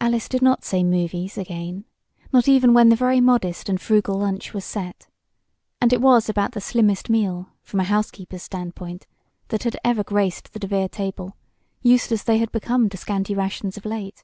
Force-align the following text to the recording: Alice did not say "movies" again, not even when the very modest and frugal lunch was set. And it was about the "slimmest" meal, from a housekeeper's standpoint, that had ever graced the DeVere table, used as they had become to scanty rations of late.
Alice 0.00 0.28
did 0.28 0.40
not 0.40 0.62
say 0.62 0.84
"movies" 0.84 1.36
again, 1.36 1.84
not 2.32 2.46
even 2.46 2.72
when 2.72 2.90
the 2.90 2.94
very 2.94 3.20
modest 3.20 3.68
and 3.68 3.80
frugal 3.80 4.14
lunch 4.18 4.54
was 4.54 4.64
set. 4.64 5.08
And 5.80 5.92
it 5.92 6.00
was 6.00 6.28
about 6.28 6.52
the 6.52 6.60
"slimmest" 6.60 7.10
meal, 7.10 7.48
from 7.60 7.80
a 7.80 7.82
housekeeper's 7.82 8.44
standpoint, 8.44 9.08
that 9.48 9.64
had 9.64 9.76
ever 9.82 10.04
graced 10.04 10.52
the 10.52 10.60
DeVere 10.60 10.90
table, 10.90 11.36
used 11.80 12.12
as 12.12 12.22
they 12.22 12.38
had 12.38 12.52
become 12.52 12.88
to 12.90 12.96
scanty 12.96 13.34
rations 13.34 13.76
of 13.76 13.84
late. 13.84 14.22